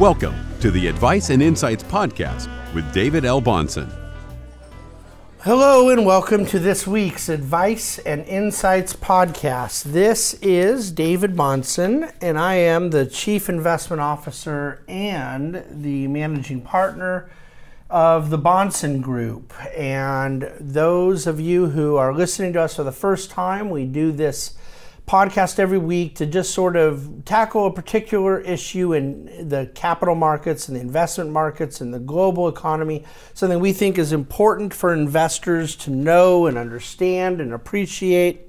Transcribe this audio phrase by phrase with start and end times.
[0.00, 3.42] Welcome to the Advice and Insights Podcast with David L.
[3.42, 3.92] Bahnsen.
[5.40, 9.82] Hello, and welcome to this week's Advice and Insights Podcast.
[9.82, 17.28] This is David Bahnsen, and I am the Chief Investment Officer and the Managing Partner
[17.90, 19.52] of the Bahnsen Group.
[19.76, 24.12] And those of you who are listening to us for the first time, we do
[24.12, 24.54] this
[25.10, 30.68] podcast every week to just sort of tackle a particular issue in the capital markets
[30.68, 35.74] and the investment markets and the global economy, something we think is important for investors
[35.74, 38.42] to know and understand and appreciate.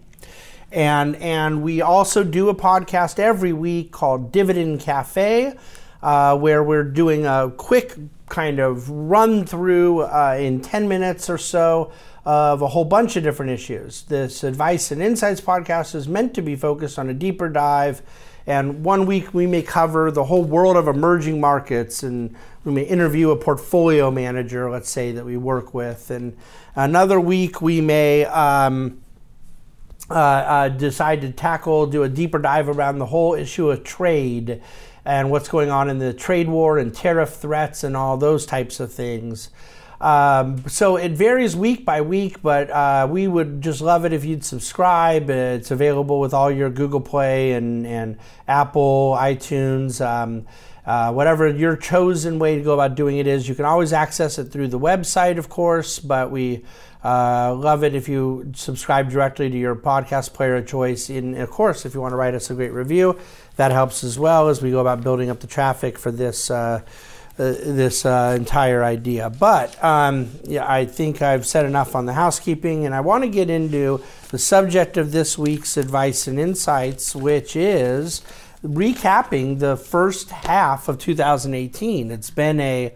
[0.71, 5.57] And, and we also do a podcast every week called Dividend Cafe,
[6.03, 7.97] uh, where we're doing a quick
[8.29, 11.91] kind of run through uh, in 10 minutes or so
[12.25, 14.03] of a whole bunch of different issues.
[14.03, 18.01] This Advice and Insights podcast is meant to be focused on a deeper dive.
[18.45, 22.83] And one week we may cover the whole world of emerging markets, and we may
[22.83, 26.09] interview a portfolio manager, let's say, that we work with.
[26.09, 26.35] And
[26.75, 29.01] another week we may um,
[30.09, 34.61] uh, uh, decide to tackle, do a deeper dive around the whole issue of trade
[35.05, 38.79] and what's going on in the trade war and tariff threats and all those types
[38.79, 39.49] of things.
[40.01, 44.25] Um, so it varies week by week, but uh, we would just love it if
[44.25, 45.29] you'd subscribe.
[45.29, 50.03] It's available with all your Google Play and, and Apple, iTunes.
[50.03, 50.47] Um,
[50.83, 54.39] uh, whatever your chosen way to go about doing it is, you can always access
[54.39, 56.65] it through the website, of course, but we
[57.03, 61.09] uh, love it if you subscribe directly to your podcast player of choice.
[61.09, 63.19] And of course, if you want to write us a great review,
[63.57, 66.49] that helps as well as we go about building up the traffic for this.
[67.41, 69.27] Uh, this uh, entire idea.
[69.27, 73.29] But um, yeah, I think I've said enough on the housekeeping, and I want to
[73.31, 78.21] get into the subject of this week's advice and insights, which is
[78.63, 82.11] recapping the first half of 2018.
[82.11, 82.93] It's been a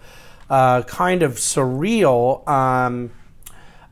[0.48, 3.10] uh, kind of surreal um,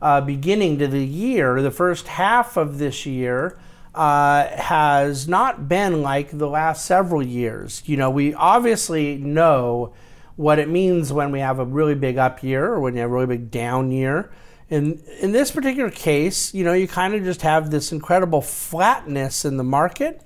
[0.00, 1.62] uh, beginning to the year.
[1.62, 3.58] The first half of this year.
[3.92, 7.80] Uh, has not been like the last several years.
[7.86, 9.94] You know, we obviously know
[10.36, 13.10] what it means when we have a really big up year or when you have
[13.10, 14.32] a really big down year.
[14.68, 19.44] In, in this particular case, you know, you kind of just have this incredible flatness
[19.44, 20.22] in the market,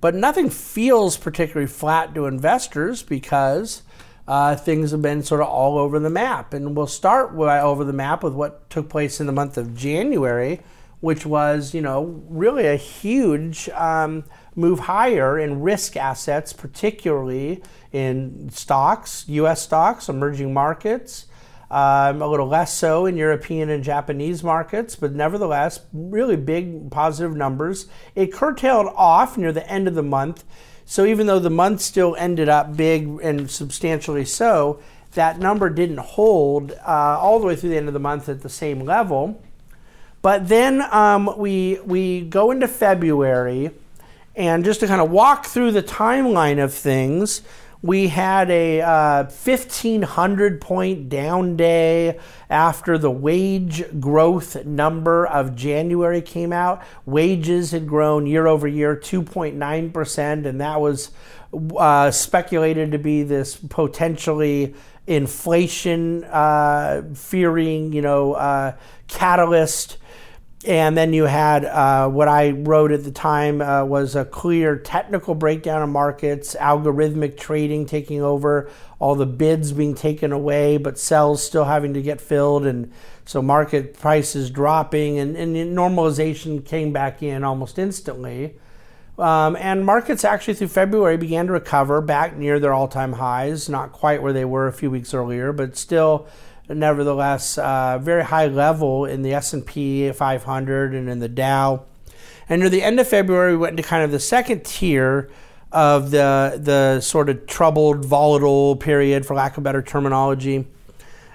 [0.00, 3.82] but nothing feels particularly flat to investors because
[4.26, 6.54] uh, things have been sort of all over the map.
[6.54, 9.74] And we'll start with, over the map with what took place in the month of
[9.74, 10.60] January,
[11.00, 14.24] which was, you know, really a huge um,
[14.60, 17.62] move higher in risk assets, particularly
[17.92, 21.26] in stocks, US stocks, emerging markets.
[21.72, 27.36] Um, a little less so in European and Japanese markets, but nevertheless, really big positive
[27.36, 27.86] numbers.
[28.16, 30.42] It curtailed off near the end of the month.
[30.84, 34.80] So even though the month still ended up big and substantially so,
[35.12, 38.42] that number didn't hold uh, all the way through the end of the month at
[38.42, 39.40] the same level.
[40.22, 43.70] But then um, we we go into February,
[44.34, 47.42] and just to kind of walk through the timeline of things,
[47.82, 52.18] we had a uh, 1,500 point down day
[52.50, 56.82] after the wage growth number of January came out.
[57.06, 61.10] Wages had grown year over year 2.9%, and that was
[61.76, 64.74] uh, speculated to be this potentially
[65.06, 68.76] inflation uh, fearing, you know, uh,
[69.08, 69.96] catalyst
[70.66, 74.76] and then you had uh, what I wrote at the time uh, was a clear
[74.76, 80.98] technical breakdown of markets, algorithmic trading taking over, all the bids being taken away, but
[80.98, 82.92] sells still having to get filled, and
[83.24, 88.54] so market prices dropping, and, and normalization came back in almost instantly.
[89.18, 93.92] Um, and markets actually through February began to recover back near their all-time highs, not
[93.92, 96.26] quite where they were a few weeks earlier, but still
[96.74, 101.84] nevertheless uh, very high level in the S&P 500 and in the Dow.
[102.48, 105.30] And near the end of February, we went into kind of the second tier
[105.72, 110.66] of the the sort of troubled, volatile period, for lack of better terminology,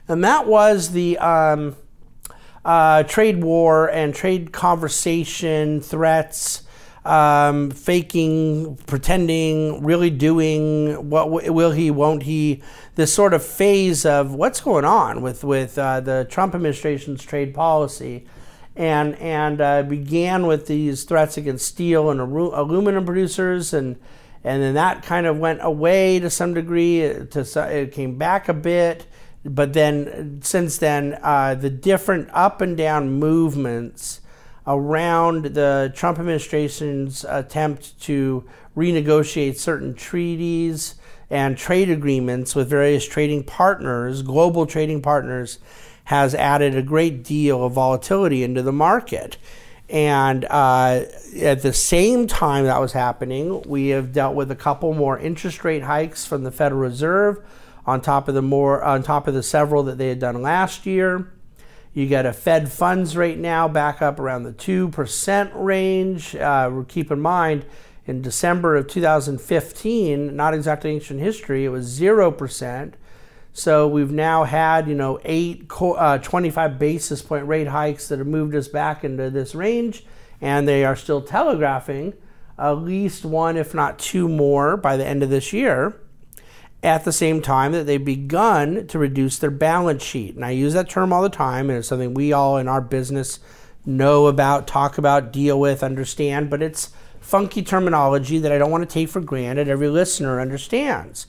[0.09, 1.77] and that was the um,
[2.65, 6.63] uh, trade war and trade conversation threats
[7.05, 12.63] um, faking, pretending, really doing what will he, won't he?
[12.95, 17.53] This sort of phase of what's going on with with uh, the Trump administration's trade
[17.53, 18.25] policy,
[18.75, 23.97] and and uh, began with these threats against steel and aluminum producers, and
[24.43, 27.01] and then that kind of went away to some degree.
[27.01, 29.05] To it came back a bit,
[29.43, 34.21] but then since then, uh, the different up and down movements
[34.67, 38.44] around the Trump administration's attempt to
[38.75, 40.95] renegotiate certain treaties
[41.29, 45.59] and trade agreements with various trading partners, global trading partners,
[46.06, 49.38] has added a great deal of volatility into the market.
[49.89, 51.03] And uh,
[51.39, 55.63] at the same time that was happening, we have dealt with a couple more interest
[55.63, 57.44] rate hikes from the Federal Reserve
[57.85, 60.85] on top of the more on top of the several that they had done last
[60.85, 61.31] year.
[61.95, 66.36] You get a Fed funds rate now back up around the 2% range.
[66.36, 67.65] Uh, keep in mind,
[68.06, 72.94] in December of 2015, not exactly ancient history, it was 0%.
[73.53, 78.27] So we've now had, you know, eight uh, 25 basis point rate hikes that have
[78.27, 80.06] moved us back into this range,
[80.41, 82.13] and they are still telegraphing
[82.59, 85.95] at least one, if not two more, by the end of this year.
[86.85, 90.35] At the same time that they've begun to reduce their balance sheet.
[90.35, 92.79] And I use that term all the time, and it's something we all in our
[92.79, 93.39] business
[93.87, 98.87] know about, talk about, deal with, understand, but it's funky terminology that I don't want
[98.87, 101.25] to take for granted every listener understands.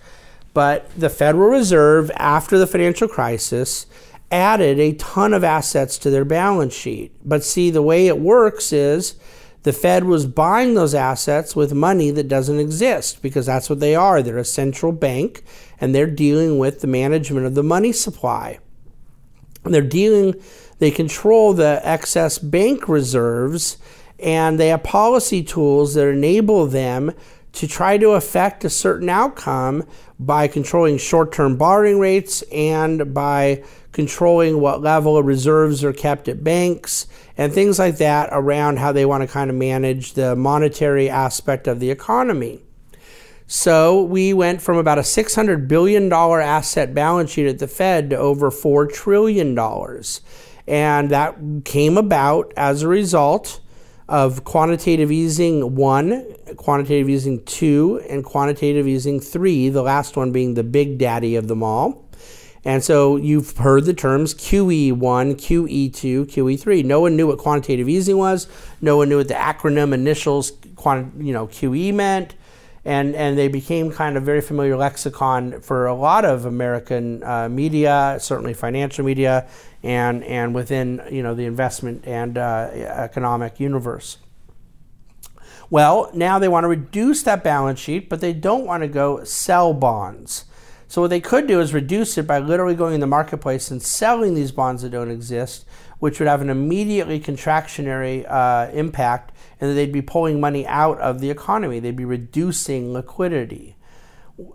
[0.52, 3.86] But the Federal Reserve, after the financial crisis,
[4.30, 7.12] added a ton of assets to their balance sheet.
[7.24, 9.14] But see, the way it works is
[9.66, 13.96] the Fed was buying those assets with money that doesn't exist because that's what they
[13.96, 14.22] are.
[14.22, 15.42] They're a central bank
[15.80, 18.60] and they're dealing with the management of the money supply.
[19.64, 20.40] They're dealing,
[20.78, 23.76] they control the excess bank reserves
[24.20, 27.12] and they have policy tools that enable them
[27.56, 29.82] to try to affect a certain outcome
[30.20, 36.28] by controlling short term borrowing rates and by controlling what level of reserves are kept
[36.28, 37.06] at banks
[37.38, 41.66] and things like that around how they want to kind of manage the monetary aspect
[41.66, 42.60] of the economy.
[43.46, 48.18] So we went from about a $600 billion asset balance sheet at the Fed to
[48.18, 49.58] over $4 trillion.
[50.68, 53.60] And that came about as a result
[54.08, 56.24] of quantitative easing one,
[56.56, 61.48] quantitative easing two, and quantitative easing three, the last one being the big daddy of
[61.48, 62.06] them all.
[62.66, 66.84] And so you've heard the terms QE1, QE2, QE3.
[66.84, 68.48] No one knew what quantitative easing was.
[68.80, 72.34] No one knew what the acronym initials, you know, QE meant.
[72.84, 77.48] And, and they became kind of very familiar lexicon for a lot of American uh,
[77.48, 79.48] media, certainly financial media,
[79.86, 84.18] and, and within you know, the investment and uh, economic universe.
[85.70, 89.22] Well, now they want to reduce that balance sheet, but they don't want to go
[89.24, 90.44] sell bonds.
[90.88, 93.82] So what they could do is reduce it by literally going in the marketplace and
[93.82, 95.64] selling these bonds that don't exist,
[95.98, 100.98] which would have an immediately contractionary uh, impact, and that they'd be pulling money out
[100.98, 101.78] of the economy.
[101.78, 103.76] They'd be reducing liquidity.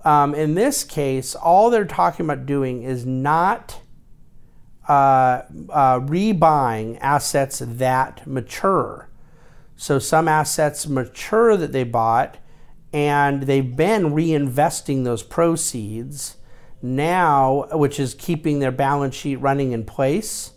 [0.05, 3.80] Um, in this case, all they're talking about doing is not
[4.87, 9.09] uh, uh, rebuying assets that mature.
[9.75, 12.37] So some assets mature that they bought,
[12.93, 16.37] and they've been reinvesting those proceeds
[16.81, 20.51] now, which is keeping their balance sheet running in place,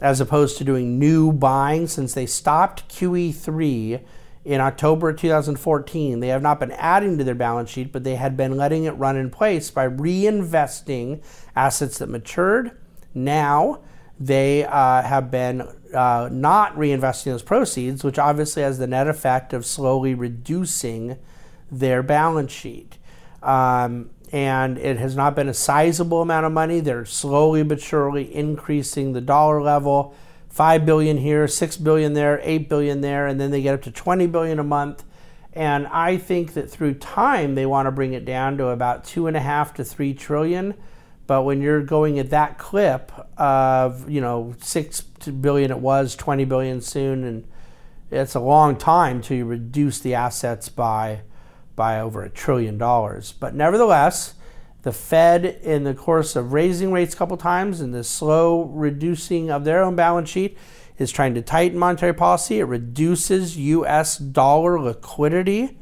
[0.00, 4.02] as opposed to doing new buying since they stopped QE3
[4.44, 6.20] in October 2014.
[6.20, 8.92] They have not been adding to their balance sheet, but they had been letting it
[8.92, 11.22] run in place by reinvesting
[11.56, 12.76] assets that matured
[13.16, 13.80] now
[14.18, 15.62] they uh, have been
[15.94, 21.18] uh, not reinvesting those proceeds, which obviously has the net effect of slowly reducing
[21.70, 22.98] their balance sheet.
[23.42, 26.80] Um, and it has not been a sizable amount of money.
[26.80, 30.14] They're slowly but surely increasing the dollar level.
[30.48, 33.90] 5 billion here, 6 billion there, 8 billion there, and then they get up to
[33.90, 35.04] 20 billion a month.
[35.52, 39.26] And I think that through time they want to bring it down to about two
[39.26, 40.74] and a half to three trillion
[41.26, 46.44] but when you're going at that clip of, you know, 6 billion it was, 20
[46.44, 47.46] billion soon, and
[48.10, 51.22] it's a long time to reduce the assets by,
[51.74, 53.32] by over a trillion dollars.
[53.32, 54.34] But nevertheless,
[54.82, 59.50] the Fed, in the course of raising rates a couple times and the slow reducing
[59.50, 60.56] of their own balance sheet,
[60.96, 62.60] is trying to tighten monetary policy.
[62.60, 65.76] It reduces US dollar liquidity.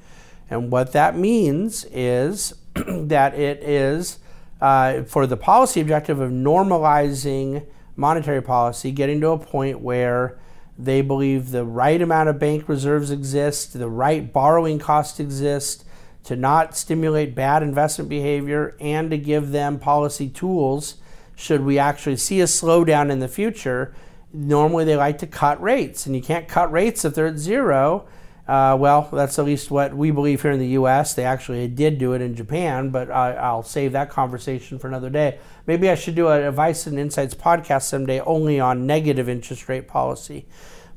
[0.48, 4.18] And what that means is that it is
[4.64, 7.66] uh, for the policy objective of normalizing
[7.96, 10.38] monetary policy, getting to a point where
[10.78, 15.84] they believe the right amount of bank reserves exist, the right borrowing cost exists,
[16.22, 20.94] to not stimulate bad investment behavior, and to give them policy tools
[21.36, 23.94] should we actually see a slowdown in the future.
[24.32, 28.06] Normally, they like to cut rates, and you can't cut rates if they're at zero.
[28.46, 31.14] Uh, well, that's at least what we believe here in the U.S.
[31.14, 35.08] They actually did do it in Japan, but I, will save that conversation for another
[35.08, 35.38] day.
[35.66, 39.88] Maybe I should do a Advice and Insights podcast someday only on negative interest rate
[39.88, 40.46] policy.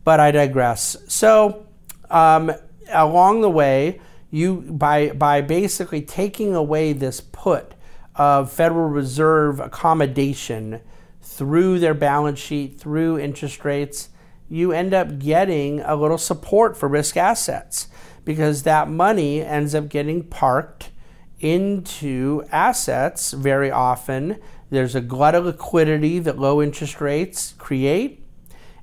[0.03, 0.97] but I digress.
[1.07, 1.65] So,
[2.09, 2.51] um,
[2.89, 3.99] along the way,
[4.29, 7.73] you by by basically taking away this put
[8.15, 10.81] of Federal Reserve accommodation
[11.21, 14.09] through their balance sheet, through interest rates,
[14.49, 17.87] you end up getting a little support for risk assets
[18.23, 20.91] because that money ends up getting parked
[21.39, 24.39] into assets very often.
[24.69, 28.23] There's a glut of liquidity that low interest rates create,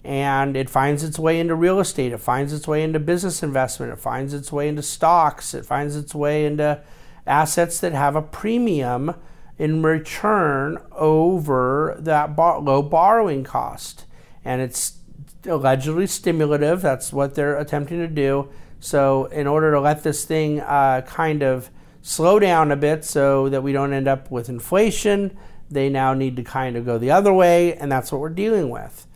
[0.03, 2.13] and it finds its way into real estate.
[2.13, 3.93] It finds its way into business investment.
[3.93, 5.55] It finds its way into stocks.
[5.55, 6.83] It finds its way into
[7.27, 9.15] assets that have a premium
[9.59, 14.05] in return over that low borrowing cost.
[14.45, 14.99] And it's
[15.47, 16.83] allegedly stimulative.
[16.83, 18.49] That's what they're attempting to do.
[18.81, 21.71] So, in order to let this thing uh, kind of
[22.03, 25.37] slow down a bit so that we don't end up with inflation,
[25.71, 28.69] they now need to kind of go the other way, and that's what we're dealing
[28.69, 29.07] with.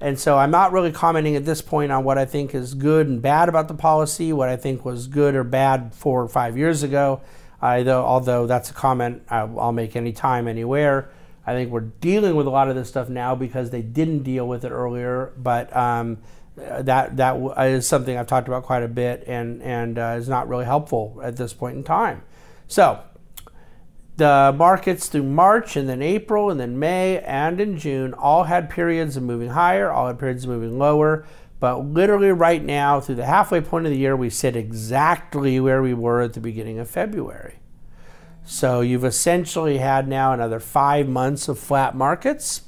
[0.00, 3.08] And so I'm not really commenting at this point on what I think is good
[3.08, 6.56] and bad about the policy, what I think was good or bad four or five
[6.56, 7.20] years ago.
[7.60, 11.10] Although, although that's a comment I'll make anytime, anywhere.
[11.48, 14.46] I think we're dealing with a lot of this stuff now because they didn't deal
[14.46, 15.32] with it earlier.
[15.36, 16.18] But um,
[16.56, 17.36] that that
[17.66, 21.20] is something I've talked about quite a bit, and and uh, is not really helpful
[21.22, 22.22] at this point in time.
[22.66, 23.00] So
[24.18, 28.68] the markets through March and then April and then May and in June all had
[28.68, 31.24] periods of moving higher, all had periods of moving lower.
[31.60, 35.82] But literally, right now, through the halfway point of the year, we sit exactly where
[35.82, 37.58] we were at the beginning of February.
[38.50, 42.62] So you've essentially had now another five months of flat markets.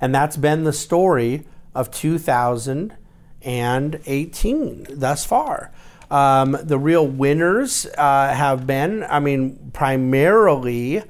[0.00, 1.44] And that's been the story
[1.74, 5.70] of 2018 thus far.
[6.10, 11.02] Um, the real winners uh, have been, I mean, primarily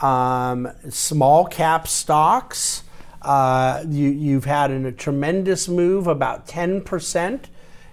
[0.00, 2.82] um, small cap stocks
[3.22, 7.44] uh, you, have had a tremendous move, about 10%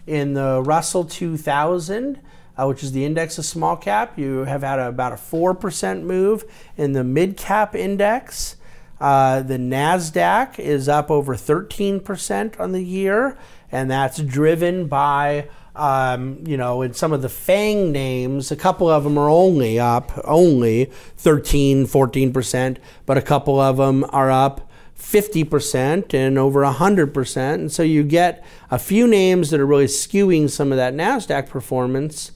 [0.05, 2.19] in the Russell 2000,
[2.57, 4.17] uh, which is the index of small cap.
[4.17, 6.43] You have had a, about a 4% move
[6.77, 8.55] in the mid cap index.
[8.99, 13.37] Uh, the NASDAQ is up over 13% on the year,
[13.71, 18.89] and that's driven by um, you know, in some of the FANG names, a couple
[18.89, 20.85] of them are only up, only
[21.17, 27.53] 13, 14%, but a couple of them are up 50% and over 100%.
[27.53, 31.49] And so you get a few names that are really skewing some of that NASDAQ
[31.49, 32.31] performance.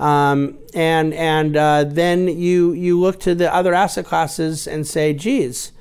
[0.00, 5.12] Um, and and uh, then you, you look to the other asset classes and say,
[5.12, 5.72] geez,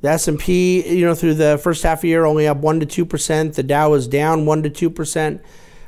[0.00, 3.04] the S&P, you know, through the first half of the year only up 1 to
[3.06, 3.54] 2%.
[3.54, 5.40] The Dow is down 1 to 2%.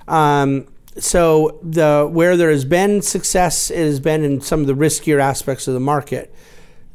[0.08, 0.66] Um,
[0.98, 5.20] so the where there has been success it has been in some of the riskier
[5.20, 6.34] aspects of the market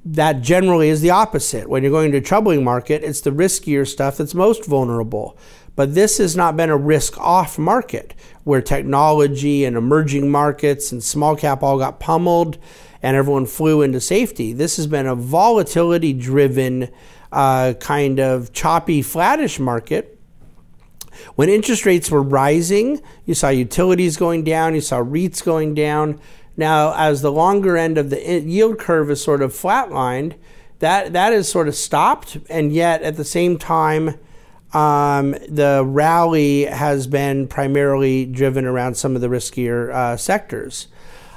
[0.06, 1.68] that generally is the opposite.
[1.68, 5.36] When you're going to a troubling market, it's the riskier stuff that's most vulnerable.
[5.76, 8.14] But this has not been a risk off market
[8.44, 12.58] where technology and emerging markets and small cap all got pummeled
[13.02, 14.54] and everyone flew into safety.
[14.54, 16.90] This has been a volatility driven,
[17.32, 20.20] uh, kind of choppy, flattish market.
[21.36, 26.20] When interest rates were rising, you saw utilities going down, you saw REITs going down.
[26.58, 30.36] Now, as the longer end of the yield curve is sort of flatlined,
[30.80, 34.18] that that is sort of stopped, and yet at the same time,
[34.74, 40.88] um, the rally has been primarily driven around some of the riskier uh, sectors.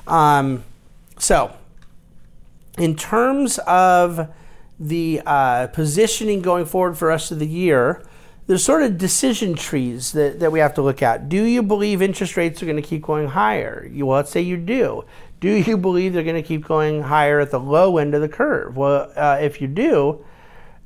[0.07, 0.65] Um,
[1.19, 1.55] so,
[2.79, 4.29] in terms of
[4.81, 8.03] the uh, positioning going forward for the rest of the year,
[8.47, 11.29] there's sort of decision trees that, that we have to look at.
[11.29, 13.87] Do you believe interest rates are going to keep going higher?
[13.93, 15.05] You, well, let's say you do.
[15.41, 18.29] Do you believe they're going to keep going higher at the low end of the
[18.29, 18.77] curve?
[18.77, 20.25] Well, uh, if you do,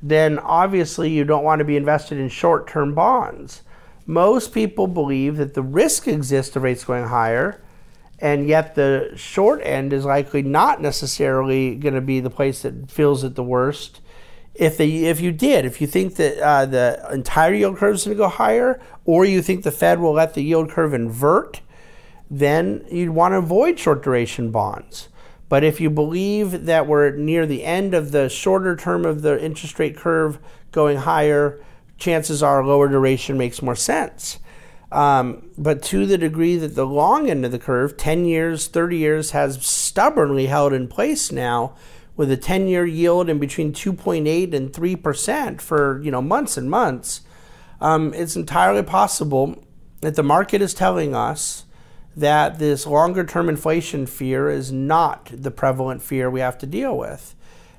[0.03, 3.61] then obviously you don't want to be invested in short term bonds.
[4.05, 7.61] Most people believe that the risk exists of rates going higher,
[8.19, 12.91] and yet the short end is likely not necessarily going to be the place that
[12.91, 14.01] feels it the worst
[14.55, 18.05] if they if you did if you think that uh, the entire yield curve is
[18.05, 21.61] going to go higher or you think the fed will let the yield curve invert
[22.29, 25.09] then you'd want to avoid short duration bonds
[25.53, 29.39] but if you believe that we're near the end of the shorter term of the
[29.39, 30.39] interest rate curve
[30.71, 31.63] going higher
[31.99, 34.39] chances are lower duration makes more sense.
[34.91, 38.97] Um, but to the degree that the long end of the curve 10 years 30
[38.97, 41.75] years has stubbornly held in place now
[42.17, 46.67] with a 10 year yield in between 2.8 and 3% for you know months and
[46.67, 47.21] months,
[47.79, 49.63] um, it's entirely possible
[50.01, 51.65] that the market is telling us
[52.15, 56.97] that this longer term inflation fear is not the prevalent fear we have to deal
[56.97, 57.35] with.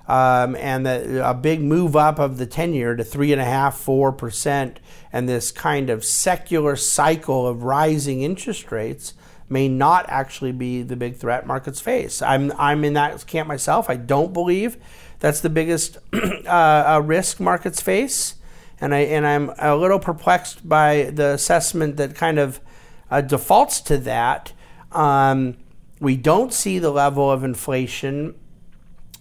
[0.06, 3.44] um, and that a big move up of the 10 year to three and a
[3.44, 4.78] half, four percent,
[5.12, 9.14] and this kind of secular cycle of rising interest rates
[9.48, 12.20] may not actually be the big threat markets face.
[12.22, 13.88] I'm, I'm in that camp myself.
[13.88, 14.76] I don't believe
[15.20, 15.98] that's the biggest
[16.46, 18.34] uh, risk markets face.
[18.80, 22.60] And, I, and I'm a little perplexed by the assessment that kind of
[23.14, 24.52] uh, defaults to that.
[24.90, 25.56] Um,
[26.00, 28.34] we don't see the level of inflation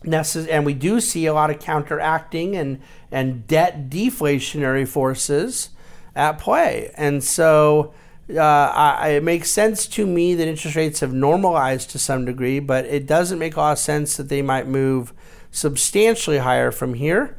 [0.04, 2.82] necess- and we do see a lot of counteracting and,
[3.12, 5.70] and debt deflationary forces
[6.16, 6.92] at play.
[6.96, 7.94] And so
[8.30, 12.60] uh, I, it makes sense to me that interest rates have normalized to some degree,
[12.60, 15.14] but it doesn't make a lot of sense that they might move
[15.52, 17.38] substantially higher from here.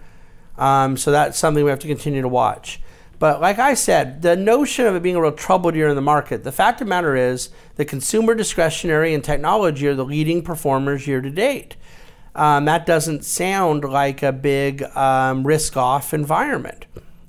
[0.57, 2.81] Um, so that's something we have to continue to watch.
[3.25, 6.03] But like I said, the notion of it being a real troubled year in the
[6.03, 10.43] market, the fact of the matter is the consumer discretionary and technology are the leading
[10.43, 11.77] performers year to date.
[12.35, 16.85] Um, that doesn't sound like a big um, risk off environment.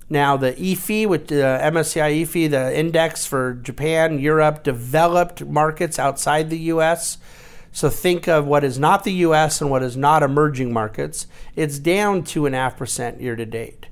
[0.10, 6.50] Now, the EAFE, with the MSCI EAFE, the index for Japan, Europe, developed markets outside
[6.50, 7.20] the US,
[7.72, 11.25] so think of what is not the US and what is not emerging markets,
[11.56, 13.86] it's down 2.5% year to date.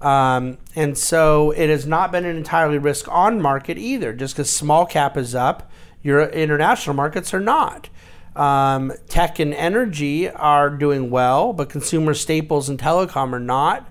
[0.00, 4.12] Um, and so it has not been an entirely risk on market either.
[4.12, 5.70] Just because small cap is up,
[6.02, 7.88] your international markets are not.
[8.34, 13.90] Um, tech and energy are doing well, but consumer staples and telecom are not,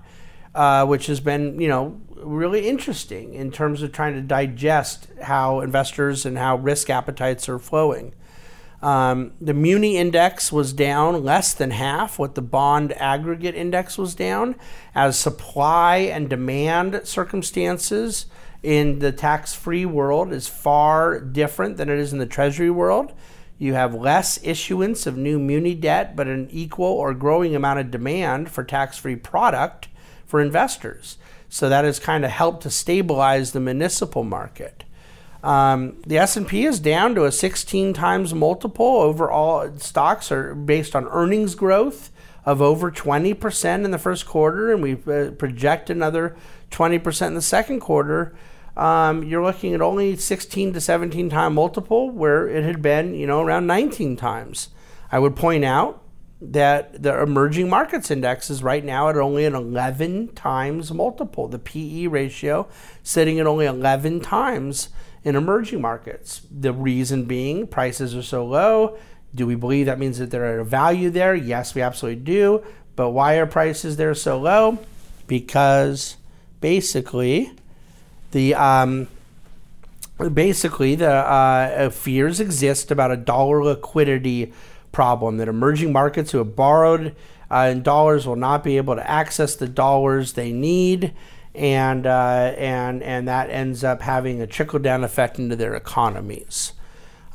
[0.54, 5.60] uh, which has been, you know, really interesting in terms of trying to digest how
[5.60, 8.14] investors and how risk appetites are flowing.
[8.82, 14.14] Um, the Muni index was down less than half what the bond aggregate index was
[14.14, 14.56] down,
[14.94, 18.26] as supply and demand circumstances
[18.62, 23.12] in the tax free world is far different than it is in the Treasury world.
[23.58, 27.90] You have less issuance of new Muni debt, but an equal or growing amount of
[27.90, 29.88] demand for tax free product
[30.26, 31.16] for investors.
[31.48, 34.84] So that has kind of helped to stabilize the municipal market.
[35.46, 38.84] Um, the S&P is down to a 16 times multiple.
[38.84, 42.10] Overall, stocks are based on earnings growth
[42.44, 46.36] of over 20% in the first quarter, and we uh, project another
[46.72, 48.34] 20% in the second quarter.
[48.76, 53.28] Um, you're looking at only 16 to 17 time multiple, where it had been, you
[53.28, 54.70] know, around 19 times.
[55.12, 56.02] I would point out
[56.40, 61.46] that the emerging markets index is right now at only an 11 times multiple.
[61.46, 62.66] The PE ratio
[63.04, 64.88] sitting at only 11 times
[65.26, 66.40] in emerging markets.
[66.56, 68.96] The reason being prices are so low.
[69.34, 71.34] Do we believe that means that they're a value there?
[71.34, 72.64] Yes, we absolutely do.
[72.94, 74.78] But why are prices there so low?
[75.26, 76.16] Because
[76.60, 77.50] basically,
[78.30, 79.08] the um,
[80.32, 84.52] basically the uh, fears exist about a dollar liquidity
[84.92, 87.16] problem that emerging markets who have borrowed
[87.50, 91.12] uh, in dollars will not be able to access the dollars they need
[91.56, 96.72] and uh, and and that ends up having a trickle down effect into their economies.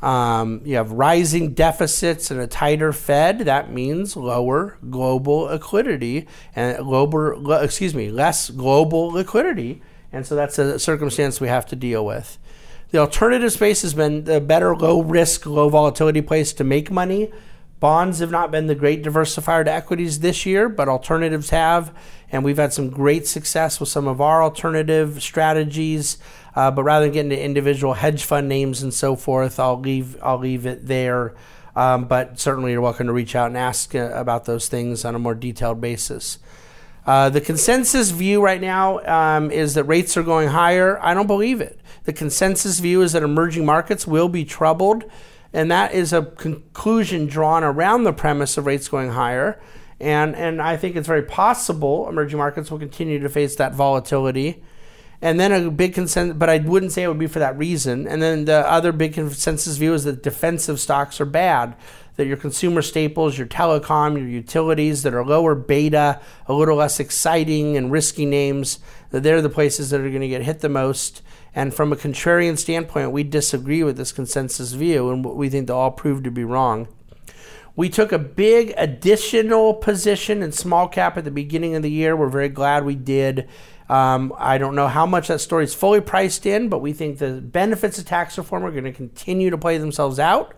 [0.00, 3.40] Um, you have rising deficits and a tighter Fed.
[3.40, 9.80] That means lower global liquidity and global, excuse me, less global liquidity,
[10.12, 12.38] and so that's a circumstance we have to deal with.
[12.90, 17.32] The alternative space has been the better low risk, low volatility place to make money.
[17.82, 21.92] Bonds have not been the great diversifier to equities this year, but alternatives have.
[22.30, 26.16] And we've had some great success with some of our alternative strategies.
[26.54, 30.16] Uh, but rather than get into individual hedge fund names and so forth, I'll leave,
[30.22, 31.34] I'll leave it there.
[31.74, 35.16] Um, but certainly you're welcome to reach out and ask uh, about those things on
[35.16, 36.38] a more detailed basis.
[37.04, 41.02] Uh, the consensus view right now um, is that rates are going higher.
[41.02, 41.80] I don't believe it.
[42.04, 45.02] The consensus view is that emerging markets will be troubled
[45.52, 49.60] and that is a conclusion drawn around the premise of rates going higher.
[50.00, 54.62] And, and I think it's very possible emerging markets will continue to face that volatility.
[55.20, 58.08] And then a big consensus, but I wouldn't say it would be for that reason.
[58.08, 61.76] And then the other big consensus view is that defensive stocks are bad.
[62.16, 67.00] That your consumer staples, your telecom, your utilities that are lower beta, a little less
[67.00, 70.68] exciting and risky names, that they're the places that are going to get hit the
[70.68, 71.22] most.
[71.54, 75.66] And from a contrarian standpoint, we disagree with this consensus view, and what we think
[75.66, 76.88] they'll all prove to be wrong.
[77.74, 82.14] We took a big additional position in small cap at the beginning of the year.
[82.14, 83.48] We're very glad we did.
[83.88, 87.18] Um, I don't know how much that story is fully priced in, but we think
[87.18, 90.54] the benefits of tax reform are going to continue to play themselves out.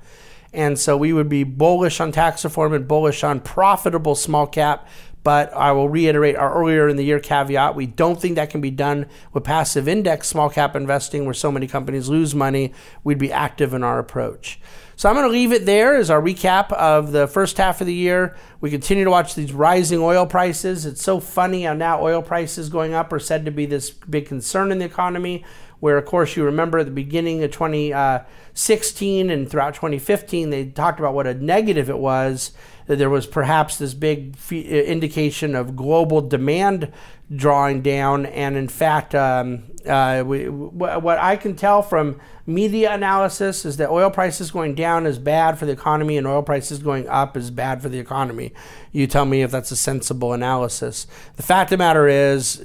[0.54, 4.88] And so we would be bullish on tax reform and bullish on profitable small cap
[5.24, 7.74] But I will reiterate our earlier in the year caveat.
[7.74, 11.50] We don't think that can be done with passive index small cap investing where so
[11.50, 12.74] many companies lose money.
[13.02, 14.60] We'd be active in our approach.
[14.96, 17.86] So I'm going to leave it there as our recap of the first half of
[17.86, 18.36] the year.
[18.60, 20.84] We continue to watch these rising oil prices.
[20.84, 24.26] It's so funny how now oil prices going up are said to be this big
[24.26, 25.42] concern in the economy
[25.80, 30.98] where, of course, you remember at the beginning of 2016 and throughout 2015, they talked
[30.98, 32.52] about what a negative it was,
[32.86, 36.92] that there was perhaps this big indication of global demand
[37.34, 38.26] drawing down.
[38.26, 43.90] And in fact, um, uh, we, what I can tell from media analysis is that
[43.90, 47.50] oil prices going down is bad for the economy and oil prices going up is
[47.50, 48.52] bad for the economy.
[48.92, 51.06] You tell me if that's a sensible analysis.
[51.36, 52.64] The fact of the matter is,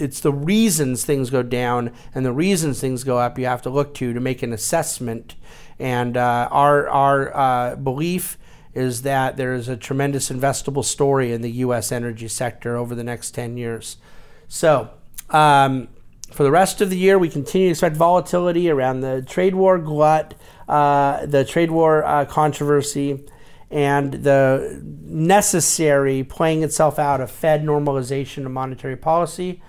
[0.00, 3.70] it's the reasons things go down and the reasons things go up you have to
[3.70, 5.34] look to to make an assessment.
[5.78, 8.38] And uh, our our uh, belief
[8.74, 11.92] is that there is a tremendous investable story in the U.S.
[11.92, 13.98] energy sector over the next 10 years.
[14.48, 14.90] So,
[15.30, 15.88] um,
[16.30, 19.78] for the rest of the year, we continue to expect volatility around the trade war
[19.78, 20.34] glut,
[20.68, 23.24] uh, the trade war uh, controversy,
[23.70, 29.62] and the necessary playing itself out of Fed normalization of monetary policy.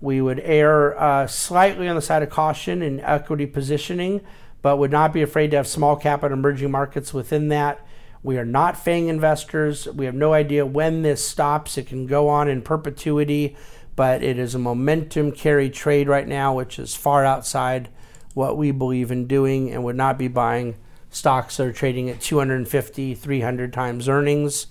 [0.00, 4.20] We would err uh, slightly on the side of caution in equity positioning,
[4.62, 7.84] but would not be afraid to have small cap and emerging markets within that.
[8.22, 9.86] We are not FANG investors.
[9.86, 11.78] We have no idea when this stops.
[11.78, 13.56] It can go on in perpetuity,
[13.96, 17.88] but it is a momentum carry trade right now, which is far outside
[18.34, 20.76] what we believe in doing and would not be buying
[21.10, 24.66] stocks that are trading at 250, 300 times earnings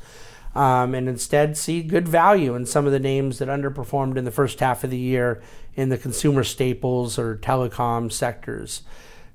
[0.55, 4.31] um, and instead see good value in some of the names that underperformed in the
[4.31, 5.41] first half of the year
[5.75, 8.81] in the consumer staples or telecom sectors.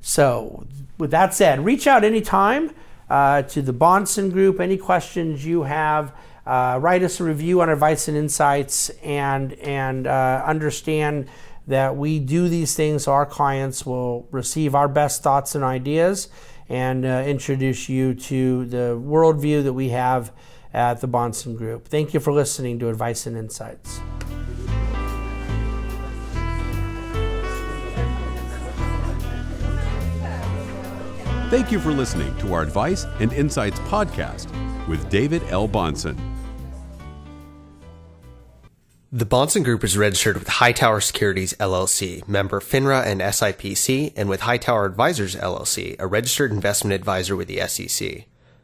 [0.01, 0.67] So,
[0.99, 2.73] with that said, reach out anytime
[3.09, 4.59] uh, to the Bahnsen Group.
[4.59, 6.13] Any questions you have,
[6.45, 11.29] uh, write us a review on Advice and Insights and, and uh, understand
[11.69, 16.29] that we do these things so our clients will receive our best thoughts and ideas
[16.69, 20.33] and uh, introduce you to the worldview that we have
[20.75, 21.89] at the Bahnsen Group.
[21.89, 24.01] Thank you for listening to Advice and Insights.
[31.51, 34.49] Thank you for listening to our Advice and Insights podcast
[34.89, 35.69] with David L.
[35.69, 36.19] Bahnsen.
[39.15, 44.41] The Bahnsen Group is registered with Hightower Securities LLC, member FINRA and SIPC, and with
[44.41, 48.27] Hightower Advisors LLC, a registered investment advisor with the SEC.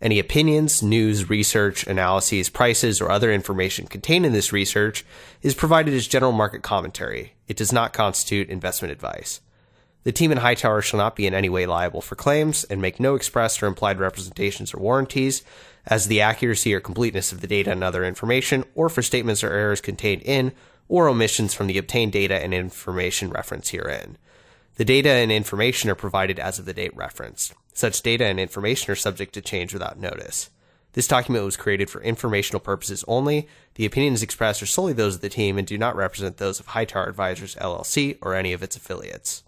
[0.00, 5.04] Any opinions, news, research, analyses, prices, or other information contained in this research
[5.42, 7.34] is provided as general market commentary.
[7.48, 9.40] It does not constitute investment advice.
[10.04, 13.00] The team in Hightower shall not be in any way liable for claims and make
[13.00, 15.42] no express or implied representations or warranties
[15.84, 19.52] as the accuracy or completeness of the data and other information, or for statements or
[19.52, 20.52] errors contained in
[20.88, 24.16] or omissions from the obtained data and information referenced herein.
[24.76, 27.52] The data and information are provided as of the date referenced.
[27.78, 30.50] Such data and information are subject to change without notice.
[30.94, 33.46] This document was created for informational purposes only.
[33.76, 36.66] The opinions expressed are solely those of the team and do not represent those of
[36.66, 39.44] Hightower Advisors LLC or any of its affiliates.